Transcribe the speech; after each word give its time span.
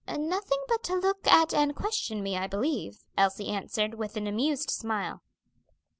"Nothing 0.17 0.57
but 0.67 0.81
to 0.85 0.95
look 0.95 1.27
at 1.27 1.53
and 1.53 1.75
question 1.75 2.23
me, 2.23 2.35
I 2.35 2.47
believe." 2.47 3.03
Elsie 3.19 3.49
answered, 3.49 3.93
with 3.93 4.17
an 4.17 4.25
amused 4.25 4.71
smile. 4.71 5.21